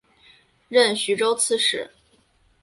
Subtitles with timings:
[0.67, 1.87] 任徐州刺史。